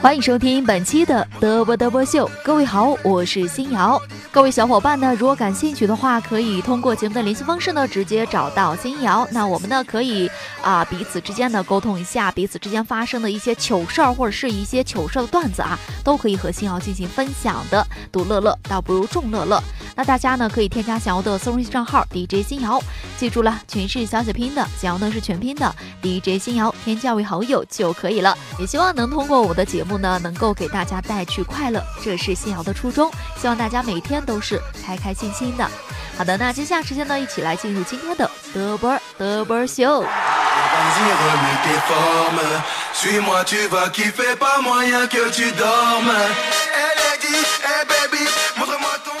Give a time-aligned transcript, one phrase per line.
[0.00, 4.00] 欢迎收听本期的嘚啵嘚啵秀，各位好，我是新瑶。
[4.30, 9.26] 各位小伙伴呢，如果感兴趣的话，可以通过节目的联系方式呢，直接找到新瑶。
[9.32, 10.30] 那我们呢，可以
[10.62, 17.84] 啊彼此之间呢沟通一下彼此之间发生的一些糗事儿，或者是一些糗事儿的段子啊，都可以和新瑶进行分享的。
[18.12, 19.60] 独乐乐倒不如众乐乐。
[19.98, 22.80] 那大家呢可以添加小瑶的私人账号 DJ 新瑶，
[23.16, 28.38] 记住了，全是小写拼的，小瑶呢是全拼的 DJ 新瑶，添加为好友就可以了。
[28.60, 33.10] 也希望能通过我的节目呢，能够给大家带去快乐，这是新瑶的初衷。
[33.40, 35.68] 希望大家每天都是开开心心的。
[36.16, 40.04] 好的，那接下来时间呢，一起来进入今天的嘚啵嘚啵秀。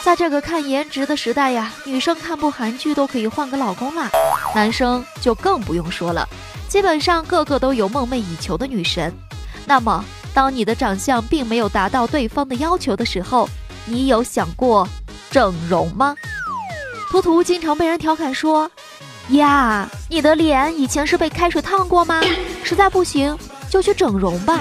[0.08, 4.08] 在这个看颜值的时代呀，女生看部韩剧都可以换个老公啦，
[4.54, 6.26] 男生就更不用说了，
[6.66, 9.12] 基本上个个都有梦寐以求的女神。
[9.66, 13.46] 那么，当你的长相并没有达到对方的要求的时候，
[13.84, 14.88] 你有想过
[15.30, 16.14] 整容吗？
[17.10, 18.70] 图图经常被人调侃说
[19.36, 22.22] ：“呀，你的脸以前是被开水烫过吗？
[22.64, 24.60] 实在不行就去整容吧。”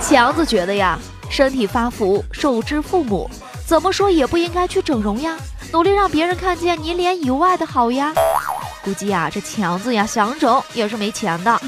[0.00, 0.96] 强子觉得呀，
[1.28, 3.28] 身体发福，受之父母。
[3.66, 5.36] 怎么说也不应该去整容呀，
[5.72, 8.12] 努力让别人看见你脸以外的好呀。
[8.84, 11.60] 估计呀，这强子呀想整也是没钱的。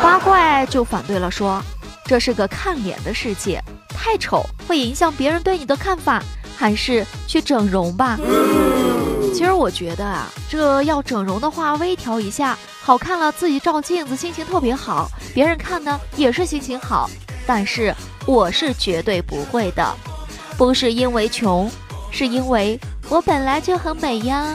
[0.00, 1.60] 八怪就反对了，说
[2.04, 6.22] 这是个看脸的世界，太丑会影响别人对你的看法，
[6.56, 8.16] 还是去整容吧。
[9.34, 17.10] 其实我觉得啊，这要整容的话，微调一下，好看了自己照镜子心情特别好，别人看呢也是心情好。
[17.48, 17.92] 但是
[18.26, 19.84] 我是绝对不会的。
[20.60, 21.70] 不是因为穷，
[22.10, 22.78] 是因为
[23.08, 24.46] 我本来就很美呀。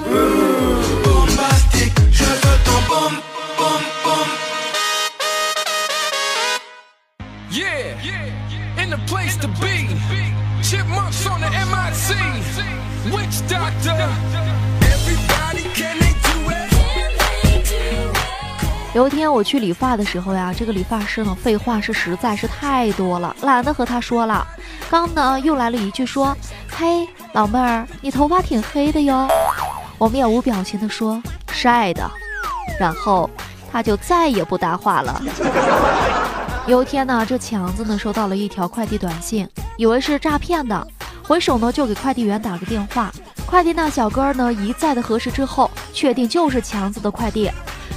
[18.93, 24.45] 有一天我去理发的时候呀，这个理发师呢，废话是实在是太多了，懒得和他说了。
[24.89, 26.35] 刚呢又来了一句说
[26.69, 29.27] ：“嘿，老妹儿，你头发挺黑的哟。”
[29.97, 32.09] 我面无表情的说：“晒的。”
[32.79, 33.29] 然后
[33.71, 35.21] 他就再也不搭话了。
[36.67, 39.47] 有一天呢，这强子呢收到了一条快递短信，
[39.77, 40.87] 以为是诈骗的，
[41.23, 43.11] 回手呢就给快递员打个电话。
[43.45, 47.49] 快递那小哥呢一再的核实之后，确定就是强子的快递。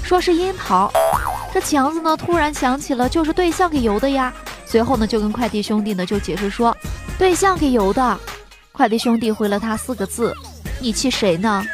[0.02, 0.90] 说是樱桃，
[1.52, 4.32] 这强子呢突然想起了，就是对象给邮的呀。
[4.68, 6.76] 随后呢就跟快递兄弟呢就解释说，
[7.18, 8.18] 对象给邮的。
[8.70, 10.34] 快递兄弟回了他四个字：
[10.78, 11.64] 你气谁呢？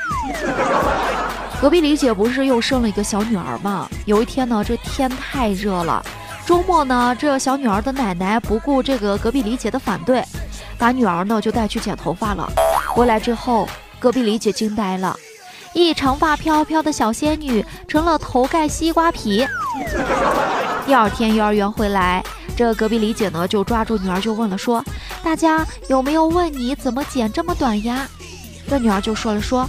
[1.60, 3.88] 隔壁李姐不是又生了一个小女儿吗？
[4.06, 6.00] 有一天呢这天太热了，
[6.47, 10.22] 周末呢这小女儿的奶奶不顾这个隔壁李姐的反对，
[10.78, 12.49] 把女儿呢就带去剪头发了。
[12.88, 13.69] 回来之后，
[13.99, 15.16] 隔壁李姐惊呆了。
[15.72, 19.44] 一长发飘飘的小仙女成了头盖西瓜皮。
[20.87, 22.22] 第二天幼儿园回来，
[22.56, 24.84] 这隔壁李姐呢就抓住女儿就问了，说
[25.22, 28.06] ：“大家有没有问你怎么剪这么短呀？”
[28.69, 29.69] 这女儿就说了，说：“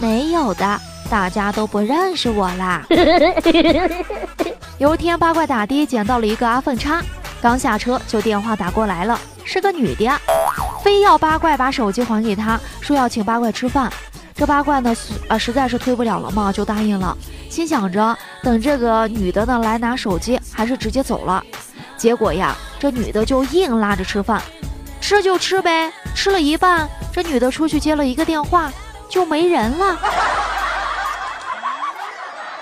[0.00, 0.80] 没有的，
[1.10, 2.84] 大家都不认识我啦。
[4.78, 7.02] ”有一天八怪打的捡到了一个阿粪叉，
[7.42, 10.10] 刚下车就电话打过来了，是个女的，
[10.82, 13.92] 非要八怪把手机还给她，说要请八怪吃饭。
[14.34, 14.96] 这八怪呢，
[15.28, 17.14] 啊，实在是推不了了嘛，就答应了。
[17.50, 21.44] 心想着等这个女的呢来拿手机，还是直接走了。
[22.00, 24.40] 结果呀，这女的就硬拉着吃饭，
[25.02, 25.92] 吃就吃呗。
[26.14, 28.72] 吃了一半，这女的出去接了一个电话，
[29.06, 29.98] 就没人了。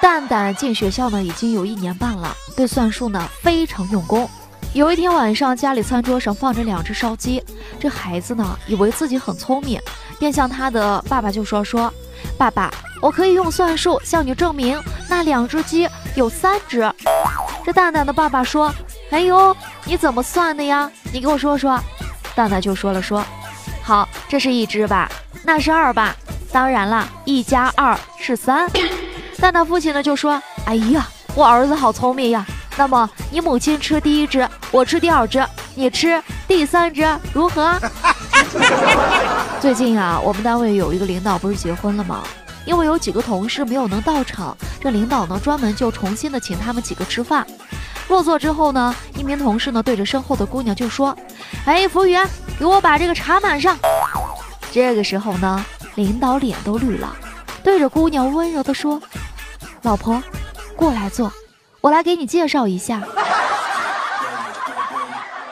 [0.00, 4.29] 蛋蛋进学校呢，已经有一年半了，对算术呢非常用功。
[4.75, 7.40] 有一天晚上，家里餐桌上放着两只烧鸡，
[7.79, 9.81] 这孩子呢以为自己很聪明。
[10.19, 11.93] 便向他的爸爸就说：“说，
[12.37, 12.69] 爸爸，
[13.00, 16.93] 我可以用算术向你证明那两只鸡有三只。”
[17.64, 18.75] 这蛋蛋的爸爸说
[19.11, 20.91] ：“哎呦，你怎么算的呀？
[21.13, 21.79] 你给我说说。”
[22.35, 23.25] 蛋蛋就说了：“说，
[23.83, 25.11] 好，这是一只吧？
[25.45, 26.15] 那是二吧？
[26.53, 28.71] 当然了，一加二是三。
[29.41, 32.47] 蛋蛋父亲呢就说：“哎呀，我儿子好聪明呀。
[32.77, 35.45] 那么你母亲吃第一只，我吃第二只，
[35.75, 37.77] 你吃第三只，如何？”
[39.61, 42.23] 最近啊，我们单位有一个领导不是结婚了吗？
[42.65, 47.47] 因为有几个同事没有能到场，这领导呢专门就重新的请他们几个吃饭。
[48.09, 51.17] 落座之后呢，一名同事呢对着身后的姑娘就说
[51.67, 52.27] ：“哎，服务员，
[52.59, 53.77] 给我把这个茶满上。”
[54.73, 55.65] 这个时候呢，
[55.95, 57.15] 领导脸都绿了，
[57.63, 59.01] 对着姑娘温柔的说
[59.83, 60.23] ：“老婆，
[60.75, 61.33] 过来坐，
[61.81, 63.03] 我来给你介绍一下。”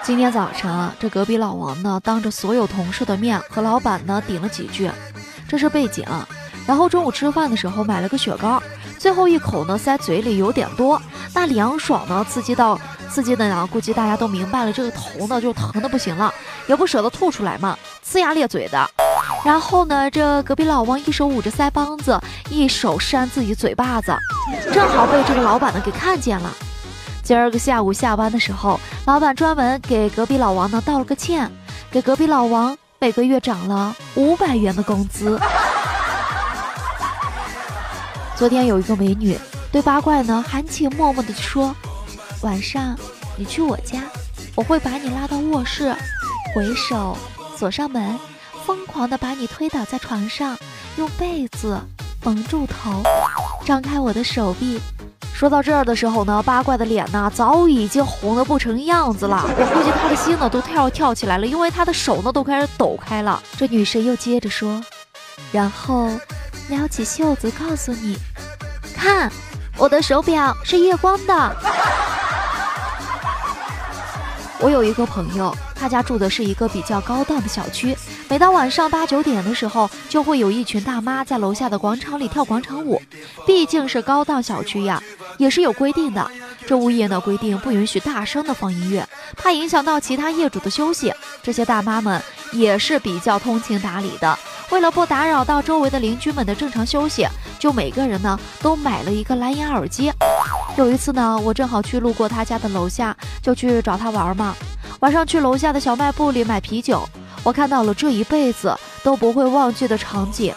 [0.02, 4.90] 今天早晨啊，这隔壁老王呢，当着所有同事的面和老板呢顶了几句，
[5.48, 6.04] 这是背景。
[6.66, 8.62] 然后中午吃饭的时候买了个雪糕，
[8.98, 11.00] 最后一口呢塞嘴里有点多，
[11.36, 12.80] 那凉爽呢刺激到
[13.10, 16.32] 刺激的呢，估计大家都明白了，这个头呢就疼的不行了，
[16.66, 18.90] 也不舍得吐出来嘛，呲牙咧嘴的。
[19.44, 22.18] 然后呢，这隔壁老王一手捂着腮帮子，
[22.48, 24.16] 一手扇自己嘴巴子，
[24.72, 26.50] 正好被这个老板呢给看见了。
[27.22, 31.52] 今儿个下午下班的时候，老板专门给隔壁老王呢道了个歉，
[31.90, 35.38] 给隔壁老王每个月涨了五百元的工资。
[38.36, 39.38] 昨天有一个美女
[39.76, 41.76] 对八怪呢含情脉脉的说
[42.40, 42.98] ：“晚上
[43.36, 44.00] 你去我家，
[44.54, 45.94] 我会把你拉到卧室，
[46.54, 47.14] 回手
[47.58, 48.18] 锁上门，
[48.64, 50.56] 疯狂的把你推倒在床上，
[50.96, 51.78] 用被子
[52.24, 53.02] 蒙住头，
[53.66, 54.80] 张开我的手臂。”
[55.34, 59.44] 说到这儿的时候呢，八怪的脸呢早已经红得不成样子了。
[59.46, 63.42] 我估计他的心呢都跳跳起来了，因为他的手呢都开始抖开了。
[63.58, 64.82] 这女神又接着说，
[65.52, 66.08] 然后
[66.70, 68.16] 撩起袖子告诉你，
[68.96, 69.30] 看，
[69.78, 71.56] 我的手表是夜光的。
[74.60, 75.54] 我有一个朋友。
[75.78, 77.94] 他家住的是一个比较高档的小区，
[78.30, 83.00] 每到晚上八九点的时候，就会有一群大妈在楼下的广场里跳广场舞。
[83.46, 85.02] 毕竟是高档小区呀，
[85.36, 86.30] 也是有规定的。
[86.66, 89.06] 这物业呢规定不允许大声的放音乐，
[89.36, 91.12] 怕影响到其他业主的休息。
[91.42, 92.22] 这些大妈们
[92.52, 94.38] 也是比较通情达理的，
[94.70, 97.26] 为了不打扰到周围的邻居们的正常休息，
[97.58, 100.10] 就每个人呢都买了一个蓝牙耳机。
[100.76, 104.54] 有一次呢，我正好去路过他家的楼下，就去找他玩嘛。
[105.00, 107.08] 晚上去楼下的小卖部里买啤酒，
[107.42, 110.52] 我看到了这一辈子都不会忘记的场景。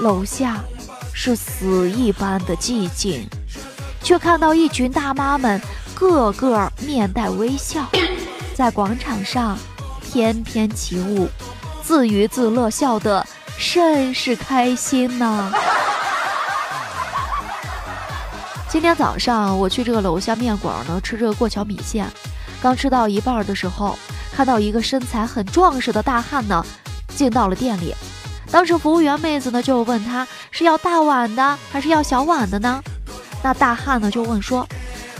[0.00, 0.60] 楼下
[1.14, 3.26] 是死一般的寂静，
[4.02, 5.60] 却看到一群大妈们
[5.94, 7.86] 个个面带微笑，
[8.52, 9.56] 在广场上
[10.02, 11.28] 翩翩起舞，
[11.92, 13.22] 自娱自乐，笑得
[13.58, 15.52] 甚是开心呢。
[18.66, 22.06] 今天早上我去这个楼下面馆呢，吃这个过桥米线。
[22.62, 23.98] 刚吃到一半的时候，
[24.34, 26.64] 看到一个身材很壮实的大汉呢，
[27.08, 27.94] 进到了店里。
[28.50, 32.82] 当时服务员妹子呢就问他是要大碗的还是要小碗的呢？
[33.42, 34.66] 那大汉呢就问说：“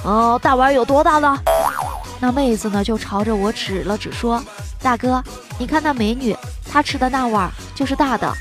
[0.04, 1.38] 哦，大碗有多大呢？”
[2.18, 4.42] 那妹子呢就朝着我指了指说
[4.80, 5.22] ：“大哥，
[5.58, 6.34] 你看那美女，
[6.72, 8.32] 她吃的那碗就是大的。”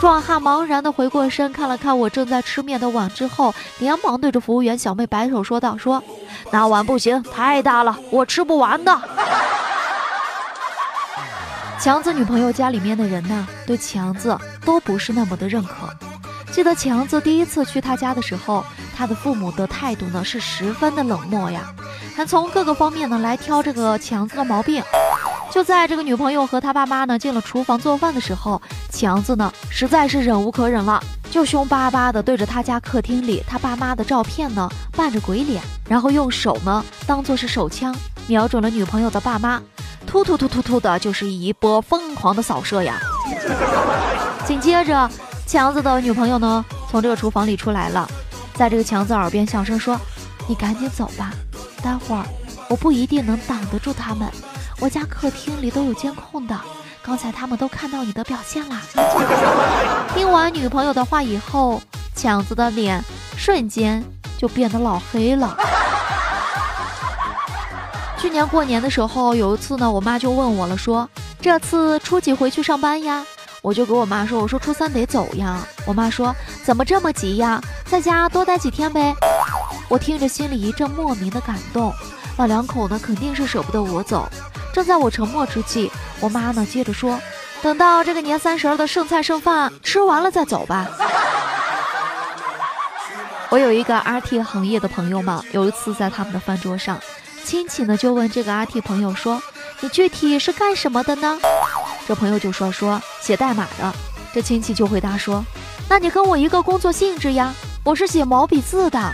[0.00, 6.00] 壮汉茫然的回过身看了看我正在吃面的碗之后，连忙对着服务员小妹摆手说道：“说
[6.52, 8.96] 那碗不行，太大了，我吃不完的。
[11.82, 15.88] ”强子女朋友家里面的人呢，对强子都不是那么的认可。
[16.52, 18.64] 记得强子第一次去他家的时候，
[18.96, 21.74] 他的父母的态度呢是十分的冷漠呀，
[22.16, 24.80] 还从各个方面呢来挑这个强子的毛病。
[25.50, 37.94] 就在这个女朋友和他爸妈呢进了厨房做饭的时候，强子呢实在是忍无可忍了，就凶巴巴的对着他家客厅里他爸妈的照片呢扮着鬼脸，然后用手呢当做是手枪
[38.26, 39.60] 瞄准了女朋友的爸妈，
[40.06, 43.00] 突突突突突的就是一波疯狂的扫射呀。
[44.46, 45.10] 紧接着，
[45.46, 48.08] 强子的女朋友呢从这个厨房里出来了，
[48.54, 49.98] 在这个强子耳边小声说
[50.46, 51.32] ：“你赶紧走吧，
[51.82, 52.24] 待会儿
[52.68, 54.30] 我不一定能挡得住他们。”
[54.80, 56.56] 我家客厅里都有监控的，
[57.02, 58.80] 刚才他们都看到你的表现啦。
[60.14, 61.82] 听完女朋友的话以后，
[62.14, 63.02] 强子的脸
[63.36, 64.04] 瞬间
[64.36, 65.56] 就变得老黑了。
[68.18, 71.08] 去年过年的时候，有一次呢，我妈就问我了，说
[71.40, 73.24] 这次初几回去上班呀？
[73.62, 75.58] 我就给我妈说，我说初三得走呀。
[75.86, 76.32] 我妈说
[76.64, 77.60] 怎么这么急呀？
[77.84, 79.12] 在家多待几天呗。
[79.88, 81.92] 我听着心里一阵莫名的感动，
[82.36, 84.28] 老两口呢肯定是舍不得我走。
[84.78, 87.18] 正在我沉默之际，我妈呢接着说
[87.60, 90.86] ：“等到这个年三十的剩菜剩饭吃完了再走吧。”
[93.50, 96.96] 我有一个 RT 行业的朋友嘛，有一次在他们的饭桌上，
[97.44, 99.42] 亲戚呢就问这个 RT 朋友说
[99.82, 101.36] ：“你具体是干什么的呢？”
[102.06, 103.92] 这朋友就说说写代码的，
[104.32, 105.44] 这亲戚就回答说，
[105.88, 109.12] 那你跟我一个工作性质呀，我是写毛笔字的。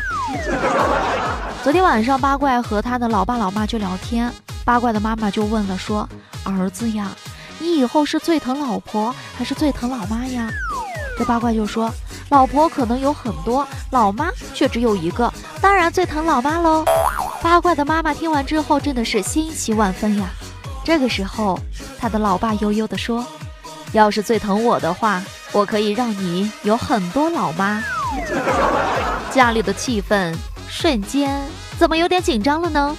[1.63, 4.31] 昨天晚上八怪和他的老爸老妈就聊天，
[4.65, 6.09] 八怪的妈妈就问了说，
[6.45, 7.11] 儿子呀，
[7.59, 10.49] 你以后是最疼老婆还是最疼老妈呀？
[11.19, 11.93] 这八怪就说，
[12.31, 16.85] 老婆可能有很多，老妈却只有一个，当然最疼老妈喽。
[17.43, 20.29] 八怪的妈妈听完之后真的是欣喜万分呀。
[20.83, 21.59] 这个时候，
[21.99, 23.25] 他的老爸悠悠地说
[23.93, 27.83] ：“要是最疼我的话，我可以让你有很多老妈。”
[29.31, 30.35] 家里的气氛
[30.69, 31.43] 瞬间
[31.79, 32.97] 怎么有点紧张了呢？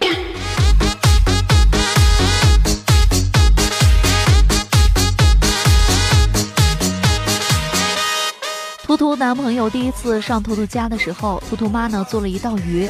[9.16, 12.90] 男朋友第一次上图图家的时候，图图妈呢做了一道鱼，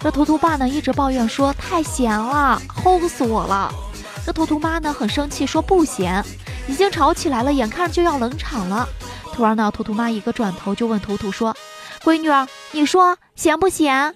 [0.00, 3.72] 这图图爸呢一直抱怨说太咸了，齁死我了。
[4.24, 6.24] 这图图妈呢很生气，说不咸，
[6.68, 8.88] 已经吵起来了，眼看就要冷场了。
[9.32, 11.54] 突然呢，图图妈一个转头就问图图说
[12.02, 14.12] ：“闺女儿，你说咸不咸？”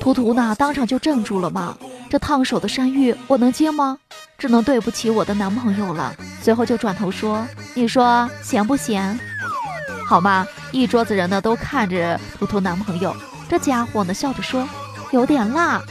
[0.00, 1.76] 图图呢当场就怔住了嘛。
[2.08, 3.98] 这烫手的山芋我能接吗？
[4.38, 6.14] 只能对不起我的男朋友了。
[6.40, 9.18] 随后就转头说：“你说咸不咸？”
[10.08, 10.46] 好吗？
[10.72, 13.14] 一桌子人呢都看着图图男朋友，
[13.46, 14.66] 这家伙呢笑着说
[15.12, 15.82] ：“有点辣。”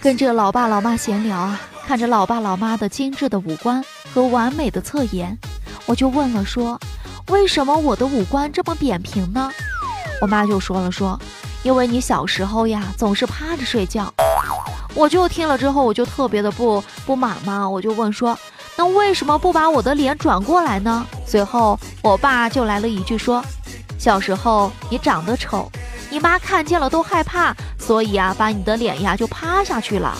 [0.00, 5.36] 跟着老爸老妈闲聊啊，看着老爸老妈的精致的五官和完美的侧颜，
[5.84, 6.80] 我就问了说
[7.28, 9.50] ：“为什么我的五官这么扁平呢？”
[10.22, 11.20] 我妈就说了说
[11.62, 14.10] ：“因为你小时候呀总是趴着睡觉。”
[14.96, 18.38] 我就听了之后我就特别的不不满嘛，我就问说
[18.74, 23.44] ：“那为什么不把我的脸转过来呢？”随后我爸就来了一句说
[24.00, 25.70] ：“小时候你长得丑。”
[26.10, 30.16] 你妈看见了都害怕，所以啊，把你的脸呀就趴下去了。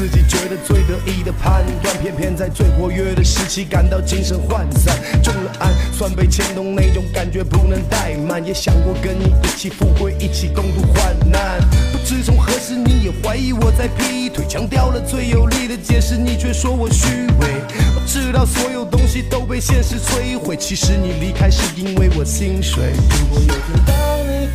[0.00, 4.96] 自己觉得最得意的判断，偏偏在最活跃的时期感到精神涣散。
[5.22, 8.42] 中了暗算被牵动，那种感觉不能怠慢。
[8.42, 11.60] 也想过跟你一起富贵，一起共度患难。
[11.92, 17.48] 不知从何时，你也怀疑我在劈腿，强调了最有力的解释，你却说我虚伪。
[17.94, 22.94] 我知道所有东西都被现实摧毁，其实你离开是因为我心水。
[22.96, 23.94] 如果有天当
[24.26, 24.48] 你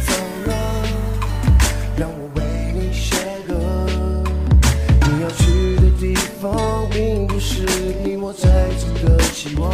[6.06, 7.66] 地方并不是
[8.04, 8.48] 你我最
[8.78, 9.72] 初的期望，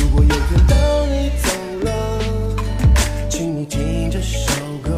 [0.00, 0.78] 如果有天当
[1.10, 1.50] 你走
[1.82, 2.20] 了，
[3.28, 4.52] 请你听这首
[4.84, 4.92] 歌。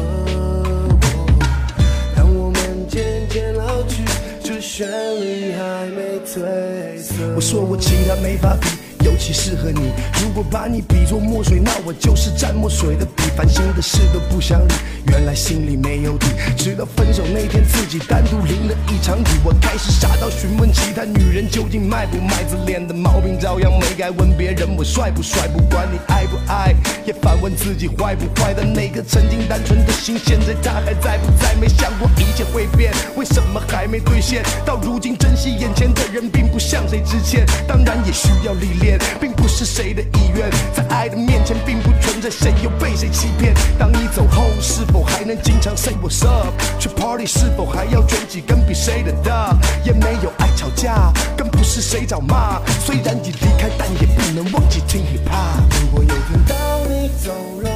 [2.15, 4.03] 当我们渐渐老去，
[4.43, 4.87] 这旋
[5.19, 7.33] 律还没褪色。
[7.35, 8.67] 我说我其他没法比。
[9.05, 9.93] 尤其适合你。
[10.21, 14.73] 如果把你比作墨水，那我就是蘸墨水的烦心的事都不想理，
[15.07, 16.27] 原来心里没有底。
[16.57, 22.43] 直到分手那天，自己单独淋了一场雨，我开始傻到询问其他女人究竟卖不卖。
[22.43, 26.73] 自恋的毛病照样没改，问别人我帅不帅，不管你爱不爱，
[27.05, 28.53] 也反问自己坏不坏。
[28.55, 31.55] 但那颗曾经单纯的心，现在它还在不在？
[31.55, 34.43] 没想过一切会变，为什么还没兑现？
[34.65, 38.99] 到如今珍惜眼前的人，并不向谁致歉，当然也需要历练。
[39.19, 43.53] 并不是谁的意愿，在爱的面前，并不存在谁又被谁欺骗。
[43.77, 46.53] 当你走后，是否还能经常 say what's up？
[46.79, 49.57] 去 party 是否还要卷几根比谁的大？
[49.83, 52.61] 也没有爱吵架，更不是谁找骂。
[52.85, 55.63] 虽然已离开，但也不能忘记听 hip hop。
[55.81, 56.57] 如果有天当
[56.89, 57.69] 你走了，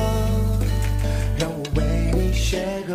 [1.37, 2.93] 让我为你写歌。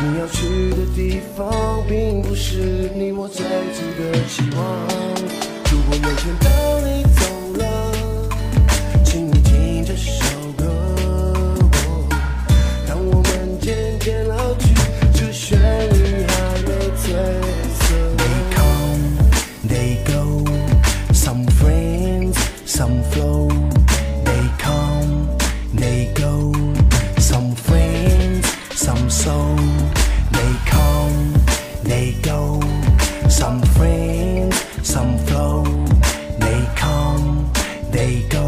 [0.00, 5.47] 你要去的地方，并不是你我最初的期望。
[38.08, 38.47] they go.